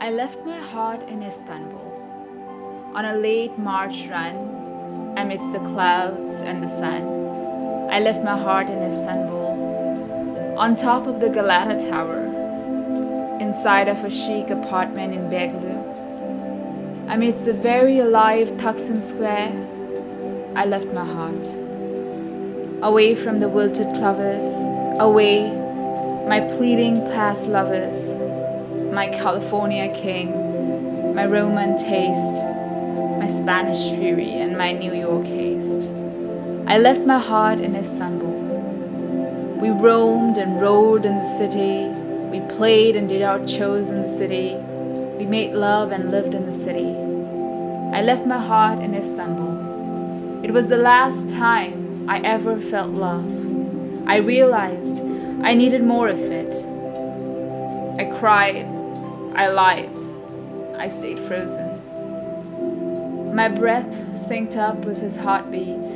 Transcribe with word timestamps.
I 0.00 0.10
left 0.10 0.46
my 0.46 0.58
heart 0.58 1.02
in 1.08 1.24
Istanbul 1.24 2.92
on 2.94 3.04
a 3.04 3.16
late 3.16 3.58
March 3.58 4.06
run 4.06 4.36
amidst 5.16 5.52
the 5.52 5.58
clouds 5.58 6.30
and 6.40 6.62
the 6.62 6.68
sun. 6.68 7.02
I 7.90 7.98
left 7.98 8.22
my 8.22 8.38
heart 8.38 8.70
in 8.70 8.80
Istanbul 8.80 10.54
on 10.56 10.76
top 10.76 11.08
of 11.08 11.18
the 11.18 11.28
Galata 11.28 11.76
Tower 11.90 12.22
inside 13.40 13.88
of 13.88 14.04
a 14.04 14.10
chic 14.10 14.50
apartment 14.50 15.14
in 15.14 15.28
Beyoğlu. 15.28 15.76
Amidst 17.10 17.44
the 17.46 17.52
very 17.52 17.98
alive 17.98 18.52
Taksim 18.52 19.00
Square, 19.00 19.52
I 20.54 20.64
left 20.64 20.86
my 20.92 21.04
heart. 21.04 21.44
Away 22.82 23.16
from 23.16 23.40
the 23.40 23.48
wilted 23.48 23.92
clovers, 23.94 24.46
away, 25.00 25.50
my 26.28 26.38
pleading 26.56 27.00
past 27.16 27.48
lovers, 27.48 28.28
my 28.98 29.06
California 29.06 29.86
king, 29.94 31.14
my 31.14 31.24
Roman 31.24 31.76
taste, 31.76 32.38
my 33.22 33.28
Spanish 33.28 33.90
fury, 33.96 34.32
and 34.42 34.58
my 34.58 34.72
New 34.72 34.92
York 34.92 35.24
haste. 35.24 35.88
I 36.66 36.78
left 36.78 37.06
my 37.06 37.20
heart 37.20 37.60
in 37.60 37.76
Istanbul. 37.76 38.34
We 39.62 39.70
roamed 39.70 40.36
and 40.36 40.60
rode 40.60 41.06
in 41.06 41.16
the 41.18 41.30
city. 41.38 41.86
We 42.32 42.40
played 42.56 42.96
and 42.96 43.08
did 43.08 43.22
our 43.22 43.46
shows 43.46 43.88
in 43.88 44.02
the 44.02 44.08
city. 44.08 44.56
We 45.16 45.26
made 45.26 45.54
love 45.54 45.92
and 45.92 46.10
lived 46.10 46.34
in 46.34 46.46
the 46.46 46.58
city. 46.64 46.90
I 47.98 48.02
left 48.02 48.26
my 48.26 48.40
heart 48.50 48.80
in 48.80 48.96
Istanbul. 48.96 50.42
It 50.44 50.50
was 50.50 50.66
the 50.66 50.82
last 50.92 51.28
time 51.28 52.10
I 52.10 52.18
ever 52.34 52.58
felt 52.58 52.90
love. 52.90 53.30
I 54.08 54.16
realized 54.16 55.04
I 55.44 55.54
needed 55.54 55.84
more 55.84 56.08
of 56.08 56.18
it. 56.18 56.52
I 58.02 58.06
cried. 58.18 58.87
I 59.38 59.46
lied. 59.46 60.02
I 60.76 60.88
stayed 60.88 61.20
frozen. 61.20 61.76
My 63.36 63.48
breath 63.48 63.86
synced 64.12 64.56
up 64.56 64.78
with 64.78 65.00
his 65.00 65.14
heartbeat. 65.14 65.86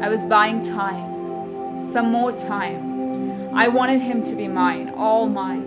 I 0.00 0.08
was 0.08 0.22
buying 0.24 0.62
time, 0.62 1.84
some 1.84 2.10
more 2.10 2.32
time. 2.32 3.54
I 3.54 3.68
wanted 3.68 4.00
him 4.00 4.22
to 4.22 4.34
be 4.34 4.48
mine, 4.48 4.88
all 4.96 5.28
mine. 5.28 5.66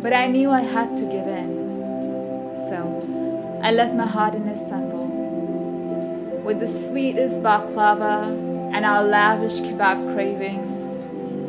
But 0.00 0.14
I 0.14 0.28
knew 0.28 0.48
I 0.50 0.62
had 0.62 0.96
to 0.96 1.04
give 1.04 1.28
in. 1.28 2.54
So 2.70 3.60
I 3.62 3.70
left 3.70 3.92
my 3.92 4.06
heart 4.06 4.34
in 4.34 4.48
Istanbul 4.48 5.08
with 6.42 6.58
the 6.58 6.66
sweetest 6.66 7.42
baklava 7.42 8.32
and 8.72 8.86
our 8.86 9.04
lavish 9.04 9.60
kebab 9.60 10.14
cravings 10.14 10.70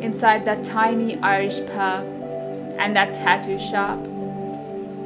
inside 0.04 0.44
that 0.44 0.64
tiny 0.64 1.18
Irish 1.20 1.64
pub 1.68 2.15
and 2.78 2.94
that 2.96 3.14
tattoo 3.14 3.58
shop. 3.58 3.98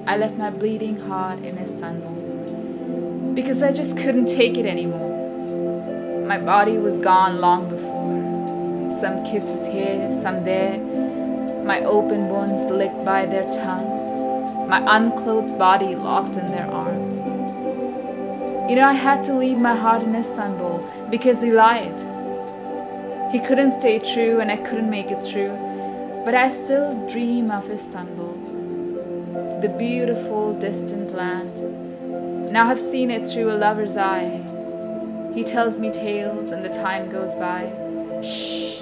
I 0.07 0.17
left 0.17 0.37
my 0.37 0.51
bleeding 0.51 0.99
heart 1.01 1.39
in 1.41 1.59
a 1.59 1.63
Istanbul 1.63 3.33
because 3.35 3.63
I 3.63 3.71
just 3.71 3.97
couldn't 3.97 4.27
take 4.27 4.57
it 4.59 4.67
anymore. 4.67 6.27
My 6.27 6.39
body 6.39 6.79
was 6.79 6.99
gone 6.99 7.41
long 7.41 7.69
before. 7.69 8.99
Some 9.01 9.25
kisses 9.25 9.67
here, 9.67 10.11
some 10.23 10.45
there, 10.45 10.79
my 11.65 11.81
open 11.85 12.29
wounds 12.29 12.63
licked 12.71 13.05
by 13.05 13.27
their 13.27 13.51
tongues, 13.53 14.05
my 14.69 14.83
unclothed 14.97 15.59
body 15.59 15.95
locked 15.95 16.37
in 16.37 16.51
their 16.51 16.67
arms. 16.67 17.17
You 18.69 18.77
know, 18.77 18.87
I 18.87 18.93
had 18.93 19.23
to 19.25 19.35
leave 19.35 19.59
my 19.59 19.75
heart 19.75 20.03
in 20.03 20.15
Istanbul 20.15 21.09
because 21.11 21.41
he 21.41 21.51
lied. 21.53 22.01
He 23.33 23.39
couldn't 23.39 23.79
stay 23.81 23.99
true 23.99 24.41
and 24.41 24.51
I 24.51 24.57
couldn't 24.57 24.91
make 24.91 25.11
it 25.11 25.23
through. 25.25 25.70
But 26.25 26.35
I 26.35 26.51
still 26.51 27.09
dream 27.09 27.51
of 27.51 27.71
Istanbul, 27.71 28.35
the 29.63 29.75
beautiful 29.79 30.53
distant 30.59 31.13
land. 31.13 32.53
Now 32.53 32.69
I've 32.69 32.81
seen 32.81 33.11
it 33.11 33.27
through 33.27 33.51
a 33.51 33.57
lover's 33.57 33.97
eye. 33.97 34.43
He 35.35 35.43
tells 35.43 35.79
me 35.79 35.91
tales 35.91 36.51
and 36.51 36.63
the 36.65 36.69
time 36.69 37.11
goes 37.11 37.35
by. 37.37 37.73
Shh, 38.23 38.81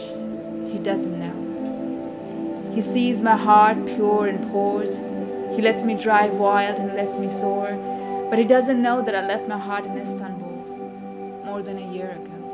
he 0.73 0.79
doesn't 0.83 1.19
know. 1.19 2.73
He 2.75 2.83
sees 2.83 3.23
my 3.23 3.37
heart 3.37 3.87
pure 3.87 4.27
and 4.27 4.51
pours. 4.51 4.99
He 5.55 5.63
lets 5.63 5.85
me 5.85 5.95
drive 5.95 6.33
wild 6.33 6.79
and 6.79 6.95
lets 6.95 7.19
me 7.19 7.31
soar. 7.31 7.77
But 8.31 8.39
he 8.39 8.45
doesn't 8.45 8.83
know 8.83 9.01
that 9.03 9.15
I 9.15 9.27
left 9.27 9.49
my 9.49 9.59
heart 9.59 9.85
in 9.87 9.97
Istanbul 9.97 11.43
more 11.45 11.63
than 11.63 11.79
a 11.79 11.93
year 11.93 12.11
ago. 12.11 12.48